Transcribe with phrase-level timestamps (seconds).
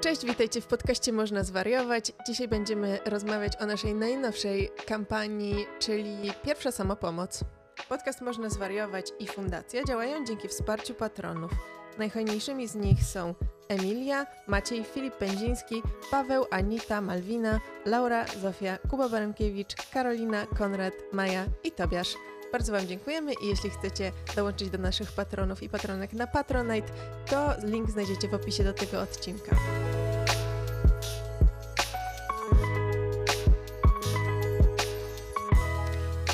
[0.00, 2.12] Cześć, witajcie w podcaście Można Zwariować.
[2.26, 7.40] Dzisiaj będziemy rozmawiać o naszej najnowszej kampanii, czyli Pierwsza Samopomoc.
[7.88, 11.50] Podcast Można Zwariować i Fundacja działają dzięki wsparciu patronów.
[11.98, 13.34] Najhojniejszymi z nich są
[13.68, 21.72] Emilia, Maciej, Filip Pędziński, Paweł, Anita, Malwina, Laura, Zofia, Kuba Baremkiewicz, Karolina, Konrad, Maja i
[21.72, 22.14] Tobiasz.
[22.52, 26.88] Bardzo Wam dziękujemy i jeśli chcecie dołączyć do naszych patronów i patronek na Patronite,
[27.30, 29.56] to link znajdziecie w opisie do tego odcinka.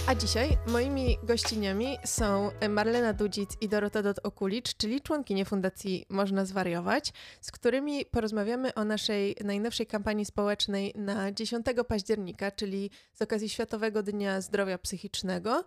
[0.06, 7.12] A dzisiaj moimi gościniami są Marlena Dudzic i Dorota Dot-Okulicz, czyli członkinie Fundacji Można Zwariować,
[7.40, 14.02] z którymi porozmawiamy o naszej najnowszej kampanii społecznej na 10 października, czyli z okazji Światowego
[14.02, 15.64] Dnia Zdrowia Psychicznego.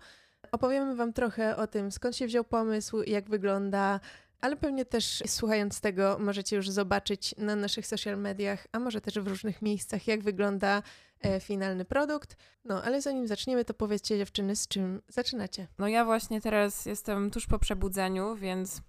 [0.51, 3.99] Opowiemy Wam trochę o tym, skąd się wziął pomysł, jak wygląda,
[4.41, 9.19] ale pewnie też słuchając tego możecie już zobaczyć na naszych social mediach, a może też
[9.19, 10.83] w różnych miejscach, jak wygląda
[11.21, 12.37] e, finalny produkt.
[12.65, 15.67] No, ale zanim zaczniemy, to powiedzcie dziewczyny, z czym zaczynacie?
[15.79, 18.81] No ja właśnie teraz jestem tuż po przebudzeniu, więc...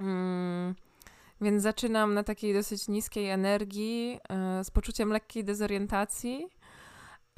[0.00, 0.74] Mm,
[1.40, 6.48] więc zaczynam na takiej dosyć niskiej energii, e, z poczuciem lekkiej dezorientacji.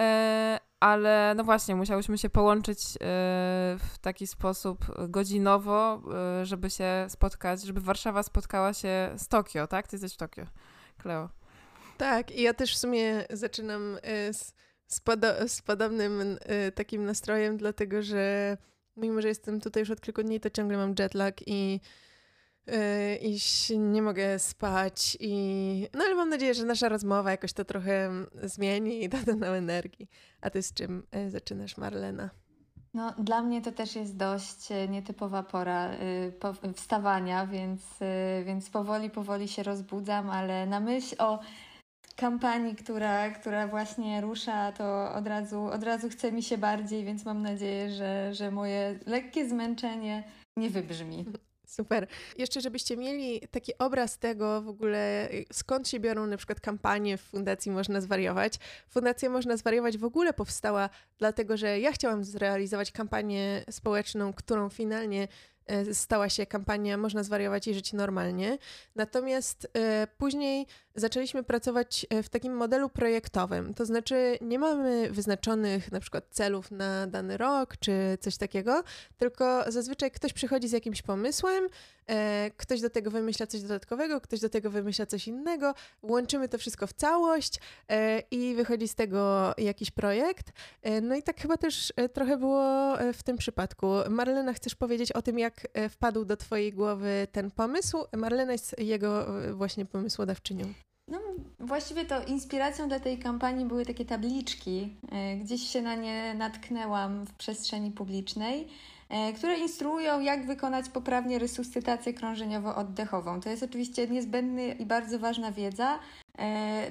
[0.00, 2.98] E, ale no właśnie, musiałyśmy się połączyć e,
[3.79, 6.03] w taki sposób godzinowo,
[6.41, 9.89] e, żeby się spotkać, żeby Warszawa spotkała się z Tokio, tak?
[9.89, 10.45] Ty jesteś w Tokio,
[10.98, 11.29] Kleo.
[11.98, 13.98] Tak, i ja też w sumie zaczynam
[14.33, 14.53] z,
[14.87, 16.39] z, podo z podobnym
[16.75, 18.57] takim nastrojem, dlatego że
[18.97, 21.81] mimo, że jestem tutaj już od kilku dni, to ciągle mam jetlag i
[23.20, 23.39] i
[23.78, 28.11] nie mogę spać i no ale mam nadzieję, że nasza rozmowa jakoś to trochę
[28.42, 30.08] zmieni i da nam energii.
[30.41, 32.31] A ty z czym yy, zaczynasz, Marlena?
[32.95, 35.91] No, dla mnie to też jest dość yy, nietypowa pora
[36.75, 37.81] wstawania, więc,
[38.45, 41.39] więc powoli, powoli się rozbudzam, ale na myśl o
[42.17, 47.25] kampanii, która, która właśnie rusza, to od razu, od razu chce mi się bardziej, więc
[47.25, 50.24] mam nadzieję, że, że moje lekkie zmęczenie
[50.57, 51.27] nie wybrzmi.
[51.66, 52.06] Super.
[52.38, 57.20] Jeszcze, żebyście mieli taki obraz tego w ogóle, skąd się biorą na przykład kampanie w
[57.20, 58.54] Fundacji Można Zwariować.
[58.88, 65.28] Fundacja Można Zwariować w ogóle powstała dlatego, że ja chciałam zrealizować kampanię społeczną, którą finalnie
[65.92, 68.58] stała się kampania Można zwariować i żyć normalnie.
[68.94, 73.74] Natomiast e, później zaczęliśmy pracować e, w takim modelu projektowym.
[73.74, 78.82] To znaczy nie mamy wyznaczonych na przykład celów na dany rok czy coś takiego,
[79.16, 81.68] tylko zazwyczaj ktoś przychodzi z jakimś pomysłem,
[82.56, 86.86] ktoś do tego wymyśla coś dodatkowego, ktoś do tego wymyśla coś innego, łączymy to wszystko
[86.86, 87.61] w całość
[88.30, 90.52] i wychodzi z tego jakiś projekt.
[91.02, 93.86] No i tak chyba też trochę było w tym przypadku.
[94.11, 98.05] Marlena, chcesz powiedzieć o tym, jak e, wpadł do Twojej głowy ten pomysł?
[98.16, 100.64] Marlena jest jego e, właśnie pomysłodawczynią.
[101.08, 101.18] No,
[101.61, 104.96] właściwie to inspiracją dla tej kampanii były takie tabliczki.
[105.12, 108.68] E, gdzieś się na nie natknęłam w przestrzeni publicznej,
[109.36, 113.40] które instruują, jak wykonać poprawnie resuscytację krążeniowo-oddechową.
[113.40, 115.98] To jest oczywiście niezbędna i bardzo ważna wiedza.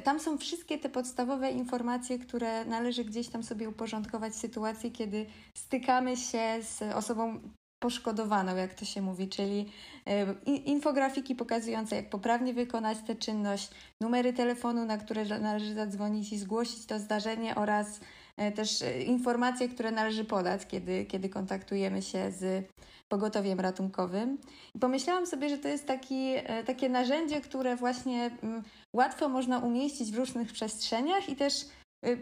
[0.04, 5.26] Tam są wszystkie te podstawowe informacje, które należy gdzieś tam sobie uporządkować w sytuacji, kiedy
[5.54, 7.40] stykamy się z osobą
[7.80, 9.72] poszkodowaną, jak to się mówi, czyli
[10.06, 13.72] e, infografiki pokazujące, jak poprawnie wykonać tę czynność,
[14.02, 18.02] numery telefonu, na które należy zadzwonić i zgłosić to zdarzenie oraz e,
[18.56, 22.68] też e, informacje, które należy podać, kiedy, kiedy kontaktujemy się z
[23.10, 24.38] pogotowiem ratunkowym.
[24.76, 26.34] I pomyślałam sobie, że to jest taki,
[26.66, 28.64] takie narzędzie, które właśnie mm,
[28.94, 31.54] łatwo można umieścić w różnych przestrzeniach i też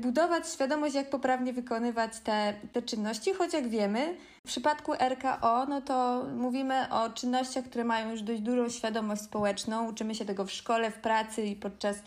[0.02, 5.82] budować świadomość, jak poprawnie wykonywać te, te czynności, choć jak wiemy, w przypadku RKO, no
[5.82, 10.52] to mówimy o czynnościach, które mają już dość dużą świadomość społeczną, uczymy się tego w
[10.52, 11.98] szkole, w pracy i podczas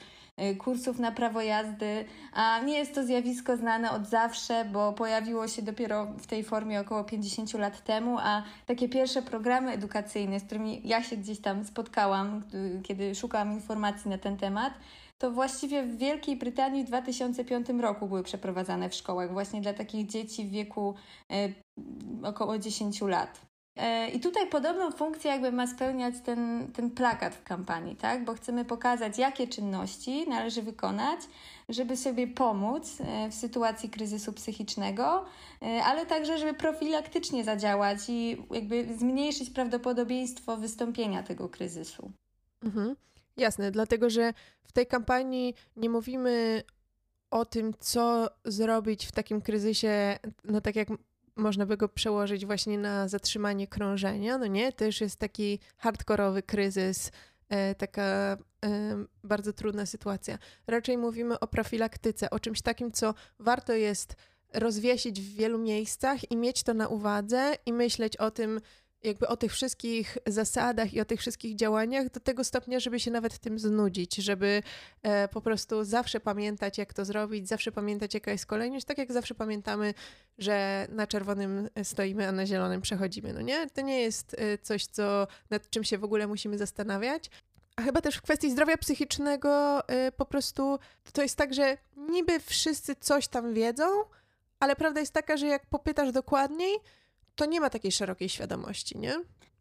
[0.58, 5.62] kursów na prawo jazdy, a nie jest to zjawisko znane od zawsze, bo pojawiło się
[5.62, 10.80] dopiero w tej formie około 50 lat temu, a takie pierwsze programy edukacyjne, z którymi
[10.84, 14.72] ja się gdzieś tam spotkałam, y, kiedy szukałam informacji na ten temat,
[15.19, 20.06] to właściwie w Wielkiej Brytanii w 2005 roku były przeprowadzane w szkołach właśnie dla takich
[20.06, 20.94] dzieci w wieku
[21.31, 21.49] e,
[22.22, 23.40] około 10 lat.
[23.76, 28.25] E, I tutaj podobną funkcję jakby ma spełniać ten, ten plakat w kampanii, tak?
[28.25, 31.20] Bo chcemy pokazać, jakie czynności należy wykonać,
[31.69, 35.25] żeby sobie pomóc e, w sytuacji kryzysu psychicznego,
[35.84, 42.11] ale także, żeby profilaktycznie zadziałać i jakby zmniejszyć prawdopodobieństwo wystąpienia tego kryzysu.
[42.62, 42.96] Mhm.
[43.37, 44.34] Jasne, dlatego że
[44.64, 46.62] w tej kampanii nie mówimy
[47.31, 50.88] o tym, co zrobić w takim kryzysie, no tak jak
[51.37, 54.73] można by go przełożyć właśnie na zatrzymanie krążenia, no nie?
[54.81, 57.11] Już jest taki hardkorowy kryzys,
[57.49, 58.37] e, taka e,
[59.25, 60.38] bardzo trudna sytuacja.
[60.67, 64.17] Raczej mówimy o profilaktyce, o czymś takim, co warto jest
[64.55, 68.61] rozwiesić w wielu miejscach i mieć to na uwadze i myśleć o tym,
[69.06, 73.11] jakby o tych wszystkich zasadach i o tych wszystkich działaniach do tego stopnia, żeby się
[73.11, 74.62] nawet tym znudzić, żeby
[75.03, 79.12] e, po prostu zawsze pamiętać, jak to zrobić, zawsze pamiętać, jaka jest kolejność, tak jak
[79.12, 79.94] zawsze pamiętamy,
[80.38, 83.70] że na czerwonym stoimy, a na zielonym przechodzimy, no nie?
[83.70, 87.31] To nie jest e, coś, co, nad czym się w ogóle musimy zastanawiać.
[87.76, 90.79] A chyba też w kwestii zdrowia psychicznego y, po prostu
[91.12, 93.85] to jest tak, że niby wszyscy coś tam wiedzą,
[94.61, 96.76] ale prawda jest taka, że jak popytasz dokładniej,
[97.37, 99.15] to nie ma takiej szerokiej świadomości, nie?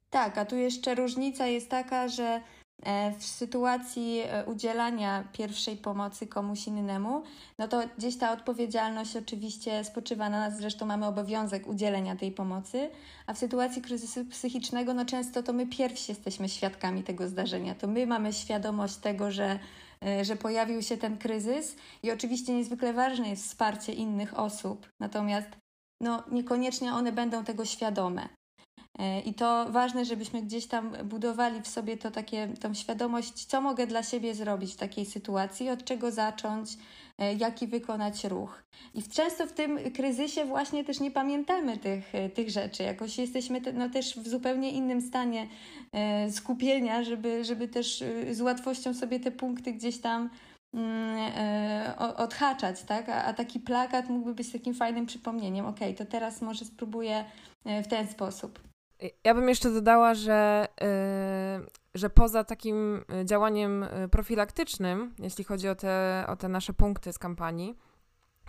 [0.10, 2.42] Tak, a tu jeszcze różnica jest taka, że
[2.84, 7.24] e, w sytuacji e, udzielania pierwszej pomocy komuś innemu,
[7.60, 12.90] no to gdzieś ta odpowiedzialność oczywiście spoczywa na nas, zresztą mamy obowiązek udzielenia tej pomocy,
[13.28, 17.88] a w sytuacji kryzysu psychicznego, no często to my pierwsi jesteśmy świadkami tego zdarzenia, to
[17.88, 19.60] my mamy świadomość tego, że,
[20.06, 25.65] e, że pojawił się ten kryzys i oczywiście niezwykle ważne jest wsparcie innych osób, natomiast
[26.02, 28.30] no niekoniecznie one będą tego świadome.
[29.00, 33.62] E, I to ważne, żebyśmy gdzieś tam budowali w sobie to takie, tą świadomość, co
[33.62, 36.70] mogę dla siebie zrobić w takiej sytuacji, od czego zacząć,
[37.18, 38.64] e, jaki wykonać ruch.
[38.94, 42.84] I często w tym kryzysie właśnie też nie pamiętamy tych, e, tych rzeczy.
[42.84, 45.48] Jakoś jesteśmy no, też w zupełnie innym stanie
[46.32, 50.30] skupienia, żeby, żeby też z łatwością sobie te punkty gdzieś tam
[52.18, 53.10] odhaczać, tak?
[53.10, 55.66] A, taki plakat mógłby być takim fajnym przypomnieniem.
[55.66, 57.26] Ok, to teraz może spróbuję
[57.66, 58.60] e, w ten sposób.
[59.24, 66.26] Ja bym jeszcze dodała, że, yy, że poza takim działaniem profilaktycznym, jeśli chodzi o te,
[66.28, 67.76] o te nasze punkty z kampanii,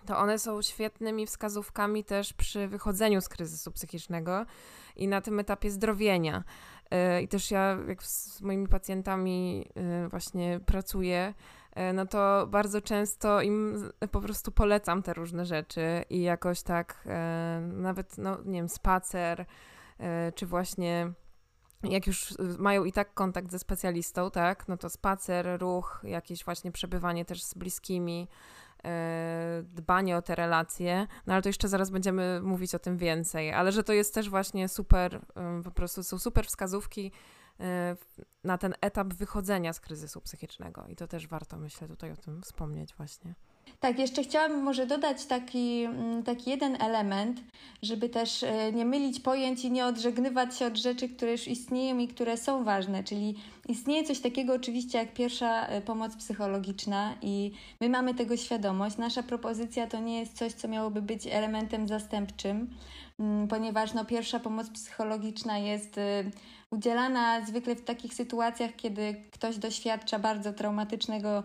[0.07, 4.47] to one są świetnymi wskazówkami też przy wychodzeniu z kryzysu psychicznego
[4.97, 6.45] i na tym etapie zdrowienia.
[7.23, 9.69] I też ja, jak z moimi pacjentami
[10.11, 11.56] właśnie pracuję, E,
[11.95, 17.61] no to bardzo często im po prostu polecam te różne rzeczy i jakoś tak e,
[17.73, 19.47] nawet, no nie wiem, spacer,
[19.99, 21.13] e, czy właśnie
[21.83, 26.73] jak już mają i tak kontakt ze specjalistą, tak, no to spacer, ruch, jakieś właśnie
[26.73, 28.29] przebywanie też z bliskimi,
[29.63, 33.73] dbanie o te relacje, no ale to jeszcze zaraz będziemy mówić o tym więcej, ale
[33.73, 35.21] że to jest też właśnie super,
[35.65, 37.13] po prostu są super wskazówki,
[38.45, 40.87] na ten etap wychodzenia z kryzysu psychicznego.
[40.87, 43.35] I to też warto, myślę, tutaj o tym wspomnieć właśnie.
[43.81, 47.41] Tak, jeszcze chciałabym może dodać taki, mm, taki jeden element,
[47.83, 51.99] żeby też e, nie mylić pojęć i nie odżegnywać się od rzeczy, które już istnieją
[51.99, 53.05] i które są ważne.
[53.05, 53.35] Czyli
[53.69, 58.97] istnieje coś takiego oczywiście jak pierwsza e, pomoc psychologiczna i my mamy tego świadomość.
[58.97, 62.71] Nasza propozycja to nie jest coś, co miałoby być elementem zastępczym,
[63.19, 66.25] mm, ponieważ no, pierwsza pomoc psychologiczna jest e,
[66.71, 71.43] udzielana zwykle w takich sytuacjach, kiedy ktoś doświadcza bardzo traumatycznego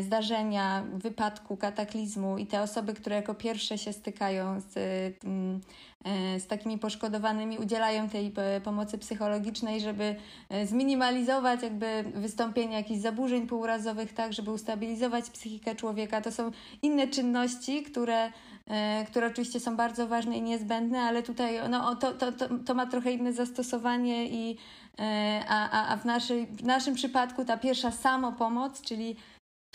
[0.00, 6.78] zdarzenia, wypadku, kataklizmu i te osoby, które jako pierwsze się stykają z, e, z takimi
[6.78, 10.16] poszkodowanymi, udzielają tej e, pomocy psychologicznej, żeby
[10.64, 16.20] zminimalizować jakby wystąpienie jakichś zaburzeń półrazowych, tak, żeby ustabilizować psychikę człowieka.
[16.20, 16.50] To są
[16.82, 18.32] inne czynności, które
[18.70, 22.74] E, które oczywiście są bardzo ważne i niezbędne, ale tutaj no, to, to, to, to
[22.74, 24.56] ma trochę inne zastosowanie i
[24.98, 29.16] e, a, a w, naszej, w naszym przypadku ta pierwsza samopomoc, czyli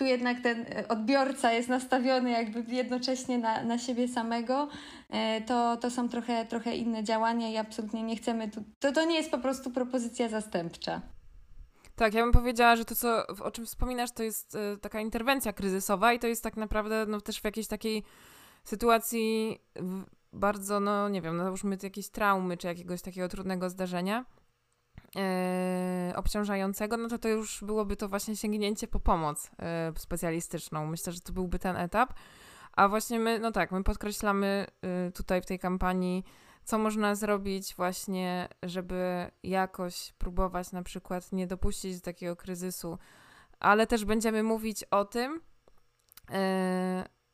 [0.02, 4.68] tu jednak ten odbiorca jest nastawiony jakby jednocześnie na, na siebie samego,
[5.10, 9.06] e, to, to są trochę, trochę inne działania i absolutnie nie chcemy, tu, to, to
[9.06, 11.02] nie jest po prostu propozycja zastępcza.
[11.96, 16.14] Tak, ja bym powiedziała, że to, co, o czym wspominasz, to jest taka interwencja kryzysowa
[16.14, 18.04] i to jest tak naprawdę no, też w jakiejś takiej
[18.64, 19.58] sytuacji
[20.34, 24.26] bardzo, no nie wiem, no załóżmy jakiejś traumy, czy jakiegoś takiego trudnego zdarzenia
[25.16, 25.22] yy,
[26.16, 30.86] obciążającego, no to to już byłoby to właśnie sięgnięcie po pomoc yy, specjalistyczną.
[30.86, 32.14] Myślę, że to byłby ten etap.
[32.74, 36.24] A właśnie my, no tak, my podkreślamy yy, tutaj w tej kampanii,
[36.64, 42.98] co można zrobić właśnie, żeby jakoś próbować na przykład nie dopuścić do takiego kryzysu,
[43.60, 45.42] ale też będziemy mówić o tym,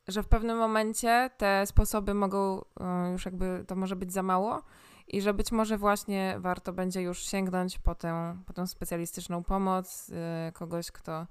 [0.07, 4.62] że w pewnym momencie te sposoby mogą e, już jakby, to może być za mało
[5.08, 10.12] i że być może właśnie warto będzie już sięgnąć po tę, po tę specjalistyczną pomoc
[10.14, 11.28] e, kogoś, kto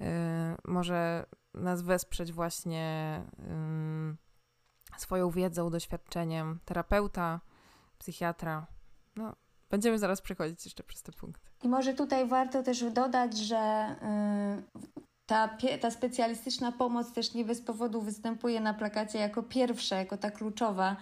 [0.00, 3.20] e, może nas wesprzeć właśnie
[4.96, 7.40] swoją wiedzą, doświadczeniem terapeuta,
[7.98, 8.66] psychiatra.
[9.16, 9.36] No,
[9.70, 11.50] będziemy zaraz przechodzić jeszcze przez te punkty.
[11.62, 13.94] I może tutaj warto też dodać, że
[15.26, 20.30] ta, ta specjalistyczna pomoc też nie bez powodu występuje na plakacie jako pierwsza, jako ta
[20.30, 20.96] kluczowa,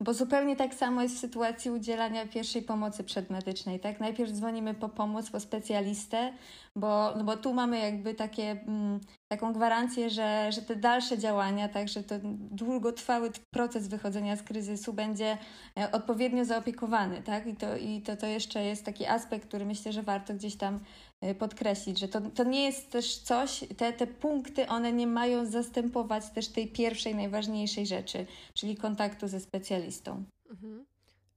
[0.00, 4.00] bo zupełnie tak samo jest w sytuacji udzielania pierwszej pomocy przedmedycznej, tak?
[4.00, 6.32] Najpierw dzwonimy po pomoc, po specjalistę,
[6.76, 11.68] bo, no bo tu mamy jakby takie, mm, taką gwarancję, że, że te dalsze działania,
[11.68, 12.14] tak, że to
[12.50, 15.38] długotrwały proces wychodzenia z kryzysu będzie
[15.78, 17.46] e, odpowiednio zaopiekowany, tak?
[17.46, 20.80] I to, i to, to jeszcze jest taki aspekt, który myślę, że warto gdzieś tam
[21.38, 26.30] podkreślić, że to, to nie jest też coś, te, te punkty, one nie mają zastępować
[26.30, 30.24] też tej pierwszej, najważniejszej rzeczy, czyli kontaktu ze specjalistą.
[30.50, 30.86] Mhm.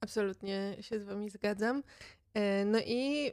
[0.01, 1.83] Absolutnie się z Wami zgadzam.
[2.33, 3.31] E, no i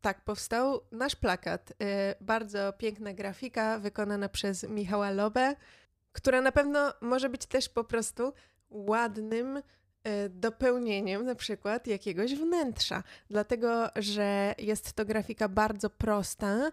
[0.00, 1.72] tak, powstał nasz plakat.
[1.82, 5.56] E, bardzo piękna grafika wykonana przez Michała Lobę,
[6.12, 8.32] która na pewno może być też po prostu
[8.70, 9.62] ładnym
[10.30, 16.70] dopełnieniem na przykład jakiegoś wnętrza, dlatego że jest to grafika bardzo prosta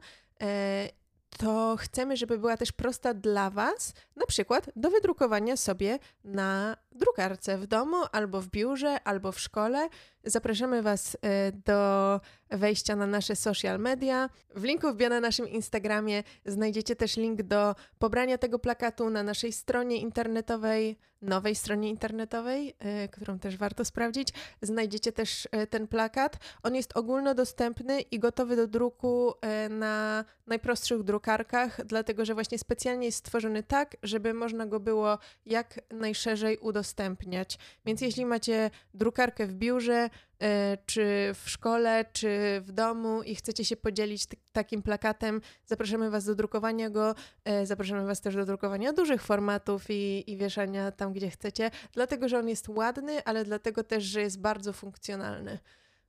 [1.38, 7.58] to chcemy, żeby była też prosta dla Was, na przykład do wydrukowania sobie na drukarce
[7.58, 9.90] w domu, albo w biurze, albo w szkole.
[10.24, 14.30] Zapraszamy Was e, do wejścia na nasze social media.
[14.56, 19.52] W linku w na naszym Instagramie znajdziecie też link do pobrania tego plakatu na naszej
[19.52, 24.30] stronie internetowej, nowej stronie internetowej, e, którą też warto sprawdzić.
[24.62, 26.38] Znajdziecie też e, ten plakat.
[26.64, 29.34] On jest ogólnodostępny i gotowy do druku
[29.70, 35.80] na najprostszych drukarkach, dlatego że właśnie specjalnie jest stworzony tak, żeby można go było jak
[35.92, 37.58] najszerzej udostępniać.
[37.86, 40.10] Więc jeśli macie drukarkę w biurze,
[40.42, 46.26] e, czy w szkole, czy w domu i chcecie się podzielić takim plakatem, zapraszamy Was
[46.26, 47.16] do drukowania go.
[47.46, 52.30] E, zapraszamy Was też do drukowania dużych formatów i, i wieszania tam, gdzie chcecie, dlatego
[52.30, 55.60] że on jest ładny, ale dlatego też, że jest bardzo funkcjonalny.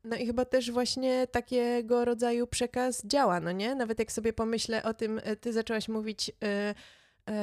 [0.04, 3.75] No i chyba też właśnie takiego rodzaju przekaz działa, no nie?
[3.75, 6.30] Nawet jak sobie pomyślę o tym, e, ty zaczęłaś mówić,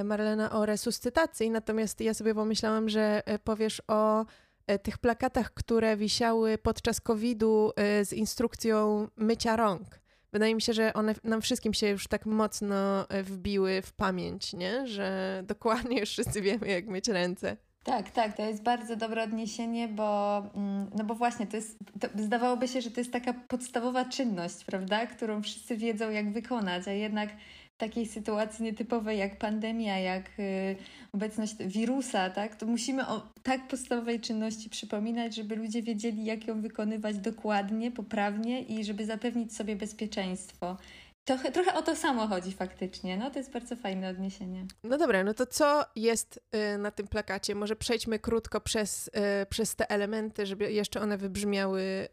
[0.04, 4.26] Marlena, o resuscytacji, natomiast ja sobie pomyślałam, że powiesz o
[4.68, 10.00] E, tych plakatach, które wisiały podczas COVID-u e, z instrukcją mycia rąk.
[10.32, 14.54] Wydaje mi się, że one nam wszystkim się już tak mocno e, wbiły w pamięć,
[14.54, 14.88] nie?
[14.88, 17.58] że dokładnie już wszyscy wiemy, jak myć ręce.
[17.84, 22.08] Tak, tak, to jest bardzo dobre odniesienie, bo, mm, no bo właśnie to jest, to
[22.16, 26.92] zdawałoby się, że to jest taka podstawowa czynność, prawda, którą wszyscy wiedzą, jak wykonać, a
[26.92, 27.30] jednak
[27.78, 30.76] takiej sytuacji nietypowej jak pandemia, jak y,
[31.14, 36.62] obecność wirusa, tak, to musimy o tak podstawowej czynności przypominać, żeby ludzie wiedzieli, jak ją
[36.62, 40.78] wykonywać dokładnie, poprawnie i żeby zapewnić sobie bezpieczeństwo.
[41.26, 43.18] Trochę, trochę o to samo chodzi faktycznie.
[43.18, 44.66] No to jest bardzo fajne odniesienie.
[44.84, 46.40] No dobra, no to co jest
[46.74, 47.56] y, na tym plakacie?
[47.56, 52.08] Może przejdźmy krótko przez, y, przez te elementy, żeby jeszcze one wybrzmiały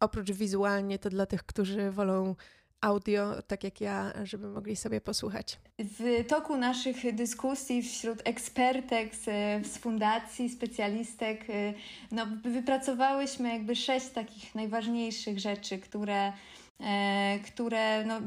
[0.00, 2.34] oprócz wizualnie, to dla tych, którzy wolą
[2.82, 5.58] audio, tak jak ja, żeby mogli sobie posłuchać.
[5.78, 9.24] W toku naszych dyskusji wśród ekspertek z,
[9.66, 11.74] z fundacji, specjalistek, y,
[12.12, 16.32] no, wypracowałyśmy jakby sześć takich najważniejszych rzeczy, które,
[16.80, 18.20] e, które no,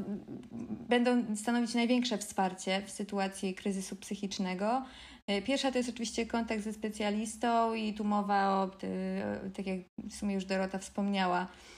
[0.88, 4.84] będą stanowić największe wsparcie w sytuacji kryzysu psychicznego.
[5.26, 8.70] E, pierwsza to jest oczywiście kontakt ze specjalistą i tu mowa o,
[9.56, 11.75] tak jak w sumie już Dorota wspomniała, E,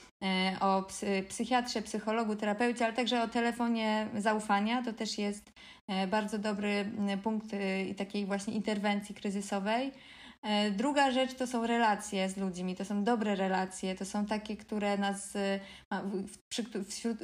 [0.59, 0.85] o
[1.29, 4.83] psychiatrze, psychologu, terapeucie, ale także o telefonie zaufania.
[4.83, 5.51] To też jest
[5.87, 6.91] e, bardzo dobry
[7.23, 9.91] punkt e, takiej właśnie interwencji kryzysowej.
[10.71, 14.97] Druga rzecz to są relacje z ludźmi, to są dobre relacje, to są takie, które
[14.97, 15.33] nas,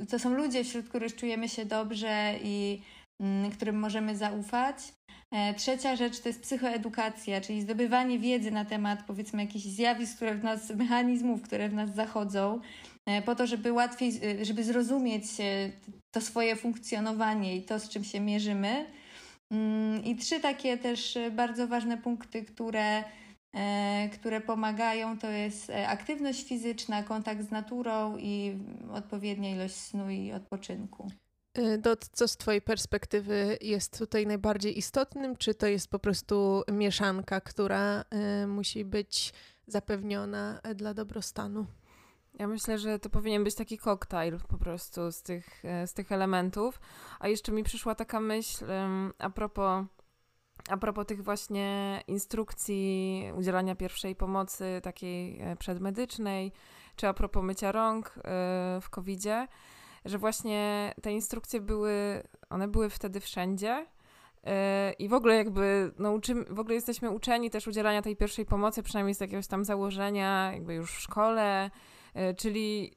[0.09, 2.81] to są ludzie, wśród których czujemy się dobrze i
[3.51, 4.77] którym możemy zaufać.
[5.31, 10.35] E, trzecia rzecz to jest psychoedukacja, czyli zdobywanie wiedzy na temat powiedzmy jakichś zjawisk, które
[10.35, 12.59] w nas, mechanizmów, które w nas zachodzą,
[13.05, 15.23] e, po to, żeby łatwiej, e, żeby zrozumieć
[16.11, 18.85] to swoje funkcjonowanie i to, z czym się mierzymy.
[19.51, 23.03] Mm, I trzy takie też bardzo ważne punkty, które,
[24.13, 28.57] które pomagają, to jest aktywność fizyczna, kontakt z naturą i
[28.93, 31.07] odpowiednia ilość snu i odpoczynku.
[31.57, 35.37] Y, Dot, co z Twojej perspektywy jest tutaj najbardziej istotnym?
[35.37, 38.01] Czy to jest po prostu mieszanka, która
[38.43, 39.33] y, musi być
[39.67, 41.65] zapewniona y, dla dobrostanu?
[42.39, 46.79] Ja myślę, że to powinien być taki koktajl po prostu z tych, z tych elementów.
[47.19, 48.65] A jeszcze mi przyszła taka myśl
[49.19, 49.85] a propos,
[50.69, 56.51] a propos tych właśnie instrukcji udzielania pierwszej pomocy takiej przedmedycznej,
[56.95, 58.13] czy a propos mycia rąk
[58.81, 59.47] w COVID-zie
[60.05, 63.85] że właśnie te instrukcje były, one były wtedy wszędzie.
[64.43, 68.45] E, I w ogóle jakby, no uczymy, w ogóle jesteśmy uczeni też udzielania tej pierwszej
[68.45, 71.71] pomocy, przynajmniej z jakiegoś tam założenia, jakby już w szkole,
[72.13, 72.95] e, czyli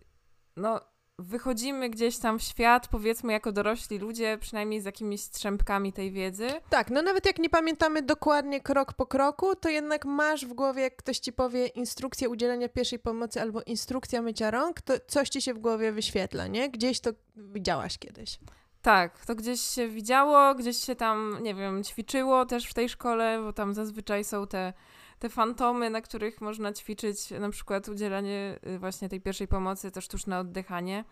[0.57, 0.81] no
[1.19, 6.49] wychodzimy gdzieś tam w świat, powiedzmy jako dorośli ludzie, przynajmniej z jakimiś strzępkami tej wiedzy.
[6.71, 10.83] Tak, no nawet jak nie pamiętamy dokładnie krok po kroku, to jednak masz w głowie,
[10.83, 15.43] jak ktoś ci powie instrukcja udzielenia pierwszej pomocy albo instrukcja mycia rąk, to coś ci
[15.43, 16.71] się w głowie wyświetla, nie?
[16.71, 18.39] Gdzieś to widziałaś kiedyś.
[18.83, 23.41] Tak, to gdzieś się widziało, gdzieś się tam, nie wiem, ćwiczyło też w tej szkole,
[23.43, 24.73] bo tam zazwyczaj są te,
[25.19, 30.01] te fantomy, na których można ćwiczyć na przykład udzielanie y, właśnie tej pierwszej pomocy, to
[30.01, 31.05] sztuczne oddychanie.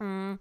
[0.00, 0.38] Mm.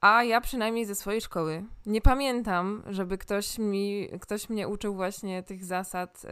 [0.00, 5.42] A ja przynajmniej ze swojej szkoły nie pamiętam, żeby ktoś mi, ktoś mnie uczył właśnie
[5.42, 6.30] tych zasad yy,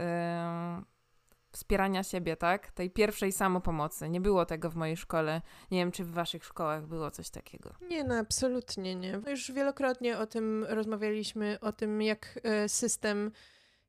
[1.51, 2.71] wspierania siebie, tak?
[2.71, 4.09] Tej pierwszej samopomocy.
[4.09, 5.41] Nie było tego w mojej szkole.
[5.71, 7.73] Nie wiem, czy w waszych szkołach było coś takiego.
[7.89, 9.19] Nie, no absolutnie nie.
[9.27, 13.31] Już wielokrotnie o tym rozmawialiśmy, o tym jak e, system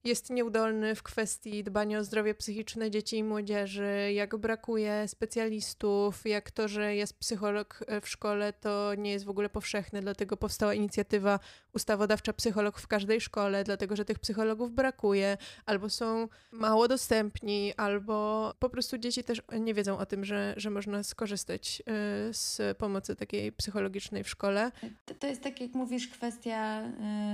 [0.04, 6.50] jest nieudolny w kwestii dbania o zdrowie psychiczne dzieci i młodzieży, jak brakuje specjalistów, jak
[6.50, 10.74] to, że jest psycholog e, w szkole, to nie jest w ogóle powszechne, dlatego powstała
[10.74, 11.40] inicjatywa
[11.74, 15.36] ustawodawcza psycholog w każdej szkole, dlatego że tych psychologów brakuje,
[15.66, 20.70] albo są mało dostępni, albo po prostu dzieci też nie wiedzą o tym, że, że
[20.70, 24.72] można skorzystać e, z pomocy takiej psychologicznej w szkole.
[25.04, 26.82] To, to jest tak, jak mówisz, kwestia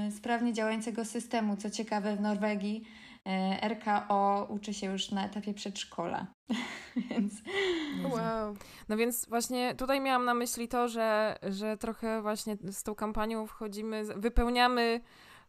[0.08, 1.56] y, sprawnie działającego systemu.
[1.56, 2.84] Co ciekawe, w Norwegii
[3.26, 6.37] e, RKO uczy się już na etapie przedszkola.
[7.10, 7.32] więc...
[8.04, 8.56] Wow.
[8.88, 13.46] No więc właśnie tutaj miałam na myśli to, że, że trochę właśnie z tą kampanią
[13.46, 15.00] wchodzimy, wypełniamy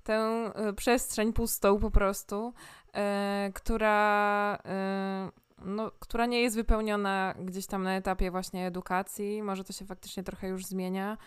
[0.04, 0.16] tę
[0.56, 2.54] e, przestrzeń pustą po prostu,
[2.96, 5.30] e, która, e,
[5.66, 9.44] no, która nie jest wypełniona gdzieś tam na etapie właśnie edukacji.
[9.44, 11.18] Może to się faktycznie trochę już zmienia.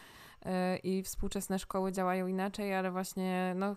[0.47, 3.77] Y, i współczesne szkoły działają inaczej, ale właśnie no,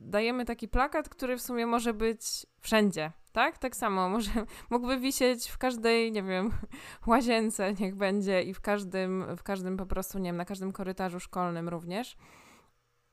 [0.00, 3.58] dajemy taki plakat, który w sumie może być wszędzie, tak?
[3.58, 4.30] Tak samo, może
[4.70, 6.50] mógłby wisieć w każdej, nie wiem,
[7.06, 11.20] łazience niech będzie i w każdym, w każdym po prostu, nie wiem, na każdym korytarzu
[11.20, 12.16] szkolnym również.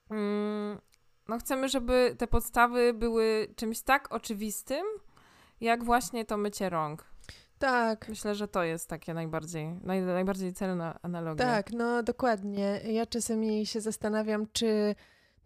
[0.10, 0.81] Mm,
[1.27, 4.86] no chcemy, żeby te podstawy były czymś tak oczywistym,
[5.62, 7.05] jak właśnie to mycie rąk.
[7.62, 8.10] Tak.
[8.10, 11.46] Myślę, że to jest takie najbardziej, naj, najbardziej celna analogia.
[11.46, 12.82] Tak, no dokładnie.
[12.86, 14.96] Ja czasami się zastanawiam, czy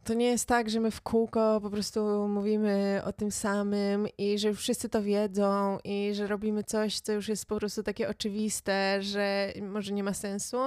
[0.04, 4.40] to nie jest tak, że my w kółko po prostu mówimy o tym samym i
[4.40, 8.10] że już wszyscy to wiedzą i że robimy coś, co już jest po prostu takie
[8.10, 10.58] oczywiste, że może nie ma sensu,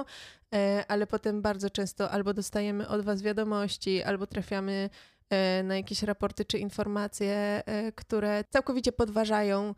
[0.53, 4.89] e, ale potem bardzo często albo dostajemy od Was wiadomości, albo trafiamy
[5.29, 9.73] e, na jakieś raporty czy informacje, e, które całkowicie podważają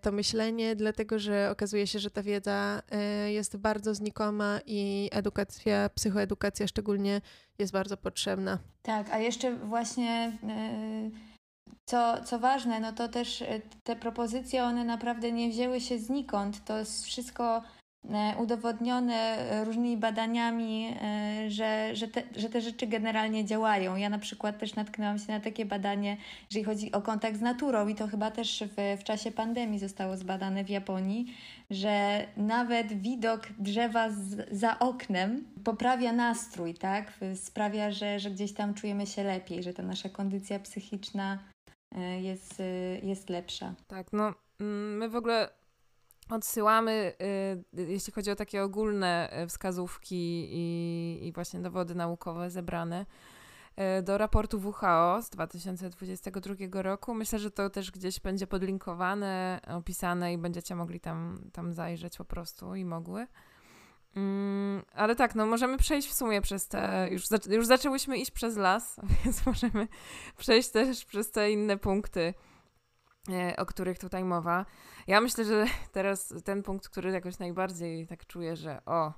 [0.00, 5.88] to myślenie, dlatego że okazuje się, że ta wiedza e, jest bardzo znikoma i edukacja,
[5.88, 7.20] psychoedukacja szczególnie
[7.58, 8.58] jest bardzo potrzebna.
[8.82, 11.10] Tak, a jeszcze właśnie e,
[11.84, 13.44] co, co ważne, no to też
[13.84, 16.64] te propozycje, one naprawdę nie wzięły się znikąd.
[16.64, 17.77] To jest wszystko E,
[18.38, 23.96] udowodnione różnymi badaniami, e, że, że, te, że te rzeczy generalnie działają.
[23.96, 26.16] Ja na przykład też natknęłam się na takie badanie,
[26.50, 30.16] jeżeli chodzi o kontakt z naturą i to chyba też w, w czasie pandemii zostało
[30.16, 31.34] zbadane w Japonii,
[31.70, 37.12] że nawet widok drzewa z, za oknem poprawia nastrój, tak?
[37.34, 41.38] Sprawia, że, że gdzieś tam czujemy się lepiej, że ta nasza kondycja psychiczna
[41.94, 42.62] e, jest,
[43.02, 43.74] jest lepsza.
[43.86, 45.57] Tak, no mm, my w ogóle
[46.30, 47.12] odsyłamy,
[47.78, 53.06] y, jeśli chodzi o takie ogólne y, wskazówki i, i właśnie dowody naukowe zebrane,
[53.98, 57.14] y, do raportu WHO z 2022 roku.
[57.14, 62.24] Myślę, że to też gdzieś będzie podlinkowane, opisane i będziecie mogli tam, tam zajrzeć po
[62.24, 63.26] prostu i mogły.
[64.16, 67.08] Mm, ale tak, no możemy przejść w sumie przez te.
[67.10, 69.88] Już, już zaczęłyśmy iść przez las, więc możemy
[70.36, 72.34] przejść też przez te inne punkty,
[73.56, 74.66] o których tutaj mowa.
[75.06, 79.12] Ja myślę, że teraz ten punkt, który jakoś najbardziej tak czuję, że o,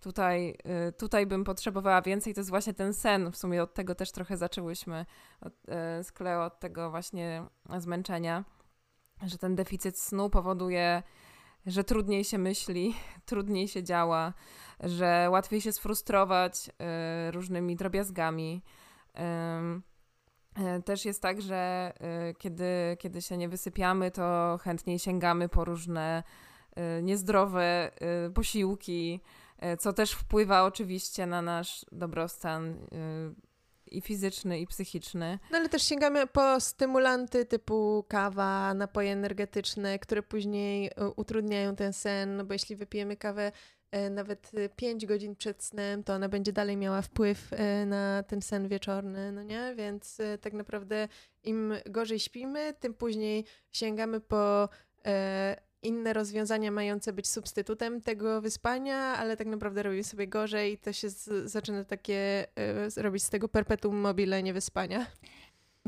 [0.00, 0.56] tutaj,
[0.88, 3.32] y, tutaj bym potrzebowała więcej, to jest właśnie ten sen.
[3.32, 5.06] W sumie od tego też trochę zaczęłyśmy
[5.40, 7.44] od, y, z Kleo, od tego właśnie
[7.78, 8.44] zmęczenia,
[9.22, 11.02] że ten deficyt snu powoduje,
[11.66, 12.94] że trudniej się myśli,
[13.26, 14.32] trudniej się działa,
[14.80, 16.70] że łatwiej się sfrustrować
[17.30, 18.62] różnymi drobiazgami.
[19.14, 19.80] E,
[20.84, 26.22] też jest tak, że e, kiedy, kiedy się nie wysypiamy, to chętniej sięgamy po różne
[26.76, 27.90] e, niezdrowe
[28.34, 29.20] posiłki,
[29.78, 32.76] co też wpływa oczywiście na nasz dobrostan
[33.86, 35.38] i fizyczny, i psychiczny.
[35.50, 42.36] No ale też sięgamy po stymulanty typu kawa, napoje energetyczne, które później utrudniają ten sen,
[42.36, 43.52] no bo jeśli wypijemy kawę
[43.83, 48.42] E, nawet 5 godzin przed snem, to ona będzie dalej miała wpływ e, na ten
[48.42, 49.74] sen wieczorny, no nie?
[49.76, 51.08] Więc e, tak naprawdę
[51.44, 54.68] im gorzej śpimy, tym później sięgamy po
[55.82, 60.92] inne rozwiązania mające być substytutem tego wyspania, ale tak naprawdę robimy sobie gorzej i to
[60.92, 62.46] się z, zaczyna takie
[62.96, 65.06] robić z tego perpetuum mobile niewyspania.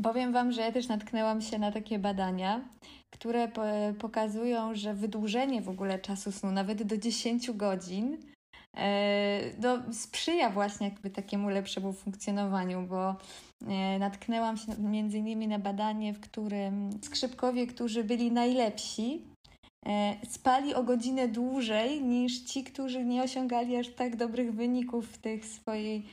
[0.03, 2.69] Powiem Wam, że ja też natknęłam się na takie badania,
[3.09, 3.51] które
[3.99, 8.17] pokazują, że wydłużenie w ogóle czasu snu, nawet do 10 godzin,
[8.77, 13.15] e, no, sprzyja właśnie jakby takiemu lepszemu funkcjonowaniu, bo
[13.67, 19.21] e, natknęłam się między innymi na badanie, w którym skrzypkowie, którzy byli najlepsi,
[19.85, 25.17] e, spali o godzinę dłużej niż ci, którzy nie osiągali aż tak dobrych wyników w
[25.17, 26.05] tych swojej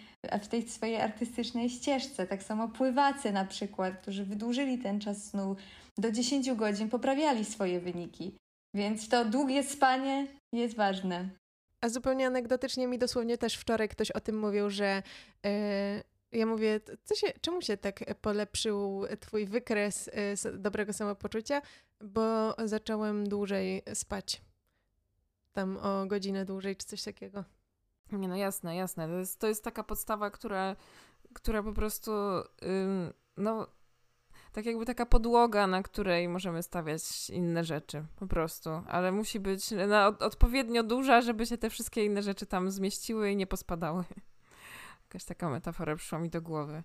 [0.42, 2.26] w tej swojej artystycznej ścieżce.
[2.26, 5.56] Tak samo pływacy na przykład, którzy wydłużyli ten czas snu
[5.98, 8.36] do 10 godzin, poprawiali swoje wyniki.
[8.74, 11.28] Więc to długie spanie jest ważne.
[11.80, 15.02] A zupełnie anegdotycznie mi dosłownie też wczoraj ktoś o tym mówił, że
[15.44, 15.50] yy,
[16.32, 20.10] ja mówię, co się, czemu się tak polepszył twój wykres
[20.44, 21.62] yy, dobrego samopoczucia?
[22.00, 24.40] Bo zacząłem dłużej spać.
[25.52, 27.44] Tam o godzinę dłużej czy coś takiego.
[28.12, 29.08] Nie no jasne, jasne.
[29.08, 30.76] To jest, to jest taka podstawa, która,
[31.32, 32.12] która po prostu
[32.62, 33.66] ym, no
[34.54, 38.70] tak jakby taka podłoga, na której możemy stawiać inne rzeczy, po prostu.
[38.88, 43.36] Ale musi być na, odpowiednio duża, żeby się te wszystkie inne rzeczy tam zmieściły i
[43.36, 44.04] nie pospadały.
[45.04, 46.82] Jakaś taka metafora przyszła mi do głowy.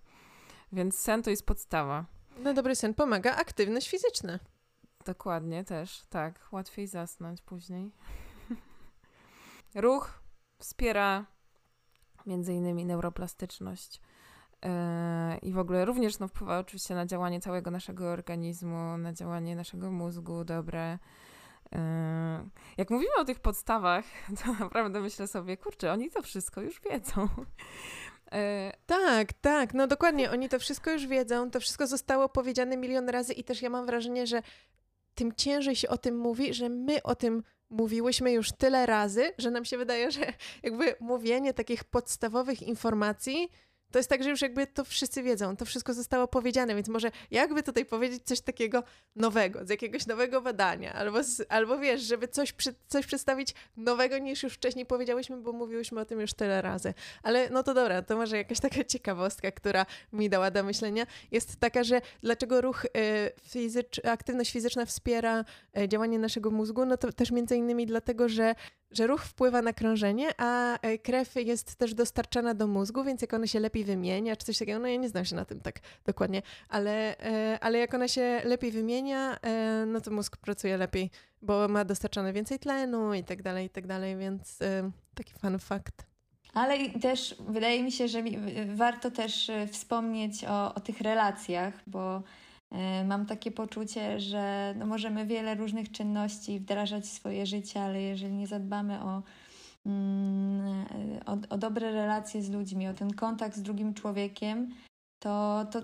[0.71, 2.05] Więc sen to jest podstawa.
[2.43, 4.39] No dobry sen pomaga aktywność fizyczna.
[5.05, 6.47] Dokładnie też, tak.
[6.51, 7.91] Łatwiej zasnąć później.
[9.75, 10.21] Ruch
[10.59, 11.25] wspiera
[12.25, 14.01] między innymi neuroplastyczność.
[14.65, 19.55] E, I w ogóle również no, wpływa oczywiście na działanie całego naszego organizmu, na działanie
[19.55, 20.99] naszego mózgu dobre.
[21.75, 24.05] E, jak mówimy o tych podstawach,
[24.43, 27.27] to naprawdę myślę sobie, kurczę, oni to wszystko już wiedzą.
[28.31, 33.09] E, tak, tak, no dokładnie, oni to wszystko już wiedzą, to wszystko zostało powiedziane milion
[33.09, 34.41] razy i też ja mam wrażenie, że
[35.15, 39.51] tym ciężej się o tym mówi, że my o tym mówiłyśmy już tyle razy, że
[39.51, 43.49] nam się wydaje, że jakby mówienie takich podstawowych informacji
[43.91, 47.11] to jest tak, że już jakby to wszyscy wiedzą, to wszystko zostało powiedziane, więc może
[47.31, 48.83] jakby tutaj powiedzieć coś takiego
[49.15, 54.17] nowego, z jakiegoś nowego badania, albo, z, albo wiesz, żeby coś, przy, coś przedstawić nowego
[54.17, 56.93] niż już wcześniej powiedziałyśmy, bo mówiłyśmy o tym już tyle razy.
[57.23, 61.59] Ale no to dobra, to może jakaś taka ciekawostka, która mi dała do myślenia, jest
[61.59, 62.89] taka, że dlaczego ruch y,
[63.41, 65.45] fizycz, aktywność fizyczna wspiera
[65.77, 68.55] y, działanie naszego mózgu, no to też między innymi dlatego, że
[68.91, 73.33] że ruch wpływa na krążenie, a e, krew jest też dostarczana do mózgu, więc jak
[73.33, 75.79] ona się lepiej wymienia, czy coś takiego, no ja nie znam się na tym tak
[76.05, 81.11] dokładnie, ale, e, ale jak ona się lepiej wymienia, e, no to mózg pracuje lepiej,
[81.41, 84.59] bo ma dostarczane więcej tlenu i tak dalej, i tak dalej, więc
[85.15, 86.05] taki fun fact.
[86.53, 88.23] Ale też wydaje mi się, że
[88.75, 92.23] warto też wspomnieć o, o tych relacjach, bo
[92.71, 98.01] E, mam takie poczucie, że no możemy wiele różnych czynności wdrażać w swoje życie, ale
[98.01, 99.23] jeżeli nie zadbamy o,
[101.25, 104.69] o, o dobre relacje z ludźmi, o ten kontakt z drugim człowiekiem,
[105.23, 105.81] to, to,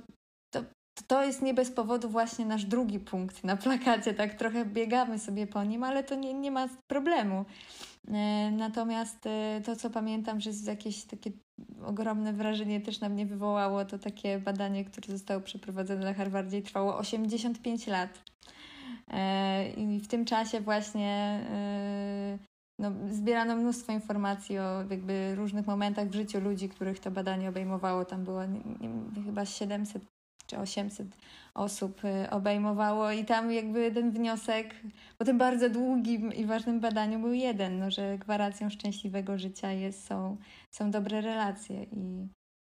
[0.53, 0.63] to,
[1.07, 4.13] to jest nie bez powodu właśnie nasz drugi punkt na plakacie.
[4.13, 7.45] Tak trochę biegamy sobie po nim, ale to nie, nie ma problemu.
[8.07, 11.31] E, natomiast e, to, co pamiętam, że jakieś takie
[11.85, 16.63] ogromne wrażenie też na mnie wywołało, to takie badanie, które zostało przeprowadzone na Harvardzie i
[16.63, 18.23] trwało 85 lat.
[19.07, 21.39] E, I w tym czasie właśnie
[22.79, 28.05] no, zbierano mnóstwo informacji o jakby różnych momentach w życiu ludzi, których to badanie obejmowało.
[28.05, 30.03] Tam było nie, nie, chyba 700
[30.47, 31.07] czy 800
[31.53, 34.75] osób y, obejmowało i tam jakby ten wniosek
[35.17, 40.05] po tym bardzo długim i ważnym badaniu był jeden, no, że gwarancją szczęśliwego życia jest,
[40.05, 40.37] są,
[40.71, 42.27] są dobre relacje i,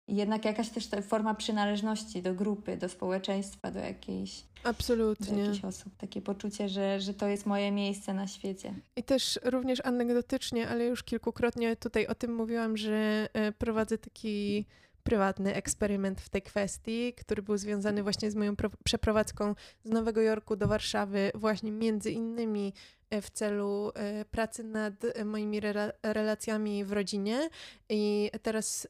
[0.07, 5.35] jednak jakaś też forma przynależności do grupy, do społeczeństwa, do jakiejś Absolutnie.
[5.35, 5.93] Do jakichś osób.
[5.97, 8.73] Takie poczucie, że, że to jest moje miejsce na świecie.
[8.95, 14.65] I też również anegdotycznie, ale już kilkukrotnie tutaj o tym mówiłam, że e, prowadzę taki
[15.03, 20.55] prywatny eksperyment w tej kwestii, który był związany właśnie z moją przeprowadzką z Nowego Jorku
[20.55, 22.73] do Warszawy, właśnie między innymi
[23.09, 24.93] e, w celu e, pracy nad
[25.25, 25.59] moimi
[26.03, 27.49] relacjami w rodzinie.
[27.89, 28.87] I teraz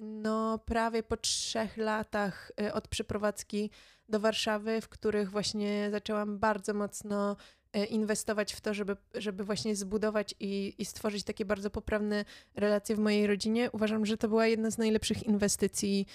[0.00, 3.70] no, prawie po trzech latach od przeprowadzki
[4.08, 7.36] do Warszawy, w których właśnie zaczęłam bardzo mocno
[7.74, 12.96] E, inwestować w to, żeby, żeby właśnie zbudować i, i stworzyć takie bardzo poprawne relacje
[12.96, 13.70] w mojej rodzinie.
[13.72, 16.06] Uważam, że to była jedna z najlepszych inwestycji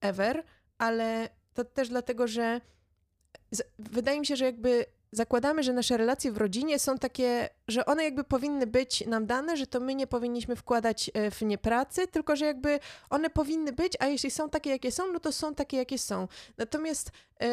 [0.00, 0.44] ever,
[0.78, 2.60] ale to też dlatego, że
[3.50, 7.86] z, wydaje mi się, że jakby zakładamy, że nasze relacje w rodzinie są takie, że
[7.86, 11.58] one jakby powinny być nam dane, że to my nie powinniśmy wkładać e, w nie
[11.58, 15.32] pracy, tylko że jakby one powinny być, a jeśli są takie, jakie są, no to
[15.32, 16.28] są takie, jakie są.
[16.58, 17.08] Natomiast
[17.42, 17.46] y,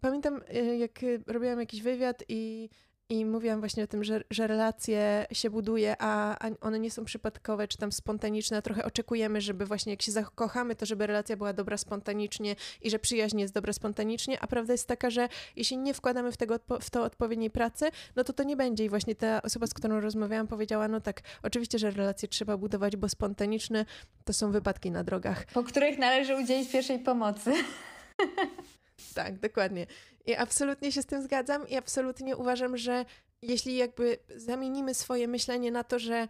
[0.00, 2.68] pamiętam, y, jak robiłam jakiś wywiad i
[3.08, 7.04] i mówiłam właśnie o tym, że, że relacje się buduje, a, a, one nie są
[7.04, 8.62] przypadkowe czy tam spontaniczne.
[8.62, 12.98] Trochę oczekujemy, żeby właśnie jak się zakochamy, to żeby relacja była dobra spontanicznie i że
[12.98, 16.90] przyjaźń jest dobra spontanicznie, a prawda jest taka, że jeśli nie wkładamy w, tego, w
[16.90, 18.84] to odpowiedniej pracy, no to to nie będzie.
[18.84, 22.96] I właśnie ta osoba, z którą rozmawiałam, powiedziała, no tak, oczywiście, że relacje trzeba budować,
[22.96, 23.84] bo spontaniczne
[24.24, 25.44] to są wypadki na drogach.
[25.44, 27.52] Po których należy udzielić pierwszej pomocy.
[29.14, 29.86] Tak, dokładnie.
[30.26, 33.04] I absolutnie się z tym zgadzam i absolutnie uważam, że
[33.42, 36.28] jeśli jakby zamienimy swoje myślenie na to, że,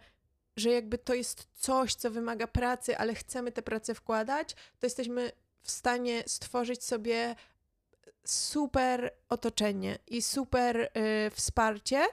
[0.57, 5.31] że jakby to jest coś, co wymaga pracy, ale chcemy tę pracę wkładać, to jesteśmy
[5.61, 7.35] w stanie stworzyć sobie
[8.25, 10.89] super otoczenie i super y,
[11.31, 12.05] wsparcie.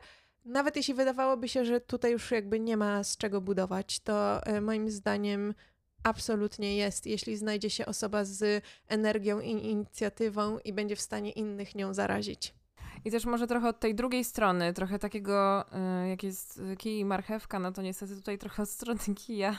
[0.44, 4.60] Nawet jeśli wydawałoby się, że tutaj już jakby nie ma z czego budować, to y,
[4.60, 5.54] moim zdaniem
[6.02, 11.74] absolutnie jest, jeśli znajdzie się osoba z energią i inicjatywą i będzie w stanie innych
[11.74, 12.54] nią zarazić.
[13.04, 15.64] I też może trochę od tej drugiej strony, trochę takiego,
[16.04, 19.56] y, jak jest kij i marchewka, no to niestety tutaj trochę od strony kija.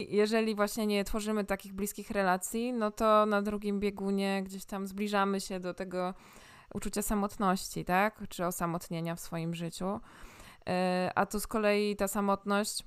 [0.00, 5.40] Jeżeli właśnie nie tworzymy takich bliskich relacji, no to na drugim biegunie gdzieś tam zbliżamy
[5.40, 6.14] się do tego
[6.74, 8.22] uczucia samotności, tak?
[8.28, 9.86] Czy osamotnienia w swoim życiu.
[9.96, 10.70] Y,
[11.14, 12.84] a tu z kolei ta samotność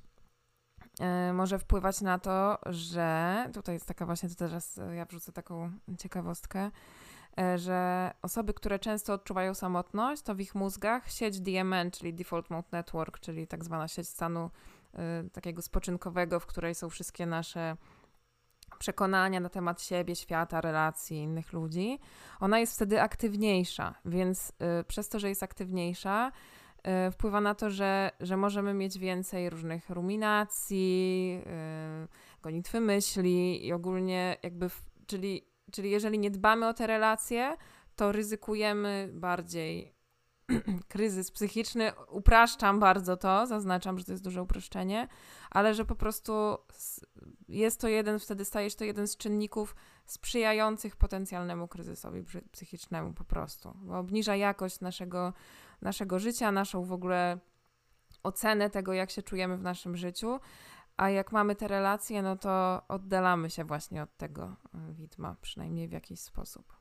[1.34, 5.72] może wpływać na to, że tutaj jest taka właśnie, to teraz e, ja wrzucę taką
[6.00, 6.72] ciekawostkę,
[7.40, 12.50] e, że osoby, które często odczuwają samotność, to w ich mózgach sieć DMN, czyli Default
[12.50, 14.50] Mode Network, czyli tak zwana sieć stanu
[15.34, 17.78] takiego spoczynkowego, w której są wszystkie nasze
[18.80, 22.00] przekonania na temat siebie, świata, relacji, innych ludzi,
[22.40, 24.54] ona jest wtedy aktywniejsza, więc
[24.88, 26.32] przez to, że jest aktywniejsza, E,
[27.12, 31.30] wpływa na to, że, że możemy mieć więcej różnych ruminacji,
[32.02, 32.08] yy,
[32.42, 37.58] gonitwy myśli i ogólnie jakby, w, czyli, czyli jeżeli nie dbamy o te relacje,
[37.96, 39.96] to ryzykujemy bardziej
[40.88, 41.92] kryzys psychiczny.
[42.10, 45.08] Upraszczam bardzo to, zaznaczam, że to jest duże uproszczenie,
[45.50, 46.58] ale że po prostu
[47.48, 53.24] jest to jeden, wtedy staje się to jeden z czynników sprzyjających potencjalnemu kryzysowi psychicznemu po
[53.24, 55.34] prostu, bo obniża jakość naszego
[55.86, 57.40] naszego życia, naszą w ogóle
[58.24, 60.40] ocenę tego, jak się czujemy w naszym życiu.
[60.98, 64.56] A jak mamy te relacje, no to oddalamy się właśnie od tego
[64.90, 66.74] y, widma, przynajmniej w jakiś sposób.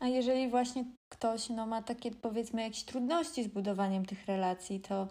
[0.00, 5.08] A jeżeli właśnie ktoś no, ma takie, powiedzmy, jakieś trudności z budowaniem tych relacji, to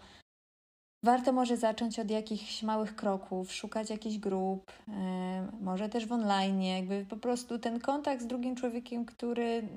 [1.06, 4.96] warto może zacząć od jakichś małych kroków, szukać jakichś grup, yy,
[5.62, 9.68] może też w online, jakby po prostu ten kontakt z drugim człowiekiem, który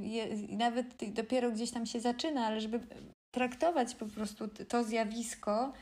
[0.00, 0.26] je,
[0.56, 2.80] nawet dopiero gdzieś tam się zaczyna, ale żeby
[3.34, 5.72] traktować po prostu to zjawisko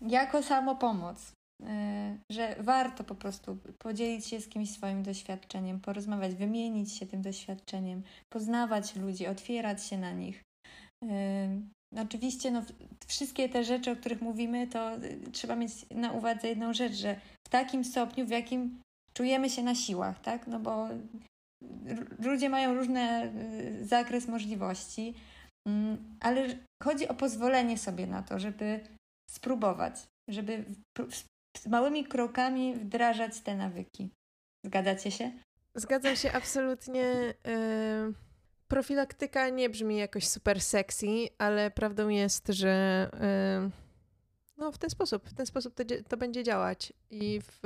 [0.00, 1.32] jako samopomoc.
[1.62, 1.66] Yy,
[2.32, 8.02] że warto po prostu podzielić się z kimś swoim doświadczeniem, porozmawiać, wymienić się tym doświadczeniem,
[8.32, 10.42] poznawać ludzi, otwierać się na nich.
[12.02, 12.62] Oczywiście no,
[13.06, 17.20] wszystkie te rzeczy, o których mówimy, to y, trzeba mieć na uwadze jedną rzecz, że
[17.46, 18.80] w takim stopniu, w jakim
[19.14, 20.46] czujemy się na siłach, tak?
[20.46, 20.88] No bo
[22.18, 23.32] ludzie mają różny
[23.80, 25.14] y, zakres możliwości,
[25.68, 28.80] mm, ale chodzi o pozwolenie sobie na to, żeby
[29.30, 29.94] spróbować,
[30.28, 30.64] żeby
[31.66, 34.10] małymi krokami wdrażać te nawyki.
[34.66, 35.32] Zgadzacie się?
[35.74, 37.34] Zgadzam się absolutnie.
[37.44, 38.25] Yy
[38.68, 41.06] profilaktyka nie brzmi jakoś super sexy,
[41.38, 43.10] ale prawdą jest, że
[44.56, 47.60] no w ten sposób, w ten sposób to, to będzie działać i w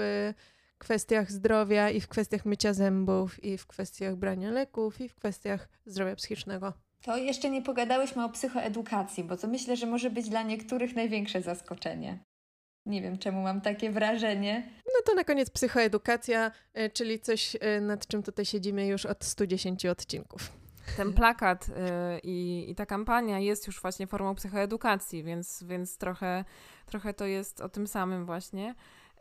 [0.78, 5.68] kwestiach zdrowia, i w kwestiach mycia zębów, i w kwestiach brania leków, i w kwestiach
[5.86, 6.72] zdrowia psychicznego.
[7.02, 11.42] To jeszcze nie pogadałyśmy o psychoedukacji, bo to myślę, że może być dla niektórych największe
[11.42, 12.18] zaskoczenie.
[12.86, 14.70] Nie wiem, czemu mam takie wrażenie.
[14.86, 19.24] No to na koniec psychoedukacja, y, czyli coś, y, nad czym tutaj siedzimy już od
[19.24, 20.59] 110 odcinków
[20.96, 21.72] ten plakat y,
[22.22, 26.44] i, ta kampania jest już właśnie formą psychoedukacji, więc, więc trochę,
[26.86, 28.74] trochę to jest o tym samym właśnie.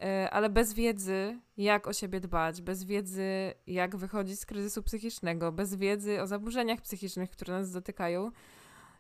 [0.03, 5.51] Y, ale bez wiedzy, jak o siebie dbać, bez wiedzy, jak wychodzić z kryzysu psychicznego,
[5.51, 8.32] bez wiedzy o zaburzeniach psychicznych, które nas dotykają,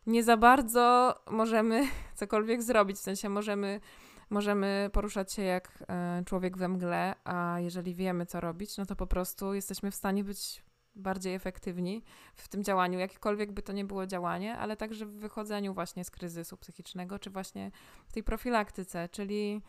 [0.07, 2.97] nie za bardzo możemy cokolwiek zrobić.
[2.97, 3.81] W sensie możemy,
[4.29, 5.83] możemy poruszać się jak
[6.21, 9.95] y, człowiek we mgle, a jeżeli wiemy, co robić, no to po prostu jesteśmy w
[9.95, 12.03] stanie być bardziej efektywni
[12.35, 16.11] w tym działaniu, jakiekolwiek by to nie było działanie, ale także w wychodzeniu właśnie z
[16.11, 17.71] kryzysu psychicznego, czy właśnie
[18.07, 19.61] w tej profilaktyce, czyli,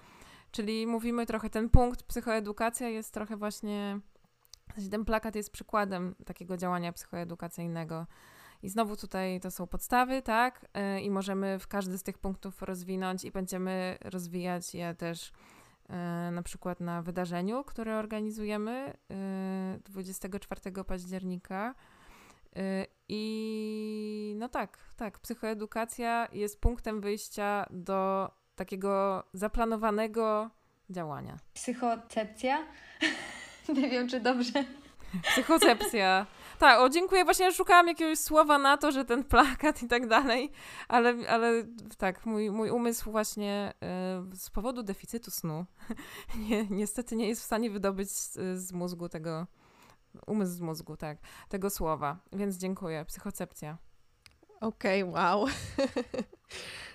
[0.51, 4.01] czyli mówimy trochę, ten punkt psychoedukacja jest trochę właśnie,
[4.91, 8.07] ten plakat jest przykładem takiego działania psychoedukacyjnego.
[8.63, 10.67] I znowu tutaj to są podstawy, tak?
[10.97, 15.33] Y, I możemy w każdy z tych punktów rozwinąć i będziemy rozwijać je też
[16.33, 18.97] na przykład na wydarzeniu, które organizujemy
[19.85, 21.75] 24 e, października
[23.09, 30.51] I no tak, tak, psychoedukacja jest punktem wyjścia do takiego zaplanowanego
[30.91, 31.37] działania.
[31.55, 32.59] Psychocepcja?
[33.75, 34.65] Nie wiem, czy dobrze.
[35.23, 36.27] Psychocepcja.
[36.61, 37.25] Tak, o dziękuję.
[37.25, 40.51] Właśnie szukałam jakiegoś słowa na to, że ten plakat i tak dalej,
[40.89, 41.65] ale, ale
[41.99, 43.73] tak, mój, mój umysł właśnie
[44.33, 45.67] y, z powodu deficytu snu
[46.49, 49.47] nie, niestety nie jest w stanie wydobyć z, z mózgu tego,
[50.27, 51.19] umysł z mózgu, tak,
[51.49, 52.19] tego słowa.
[52.33, 53.05] Więc dziękuję.
[53.05, 53.79] Psychocepcja.
[54.61, 55.47] Okej, okay, wow.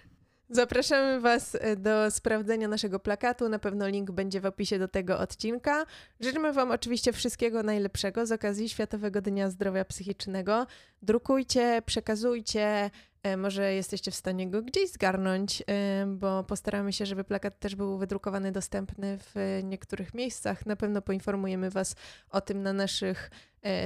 [0.50, 3.50] Zapraszamy Was e, do sprawdzenia naszego plakatu.
[3.50, 5.86] Na pewno link będzie w opisie do tego odcinka.
[6.20, 10.68] Życzymy Wam oczywiście wszystkiego najlepszego z okazji Światowego Dnia Zdrowia Psychicznego.
[11.02, 12.92] Drukujcie, przekazujcie.
[13.24, 17.76] E, może jesteście w stanie go gdzieś zgarnąć, e, bo postaramy się, żeby plakat też
[17.76, 20.66] był wydrukowany, dostępny w niektórych miejscach.
[20.66, 21.96] Na pewno poinformujemy Was
[22.30, 23.32] o tym na naszych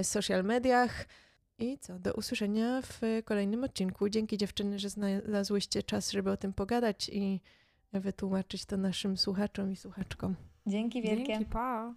[0.03, 1.05] social mediach.
[1.59, 4.09] I co, do usłyszenia w kolejnym odcinku.
[4.09, 7.41] Dzięki dziewczyny, że znalazłyście czas, żeby o tym pogadać i
[7.93, 10.35] wytłumaczyć to naszym słuchaczom i słuchaczkom.
[10.67, 11.25] Dzięki wielkie.
[11.25, 11.93] Dzięki, pa.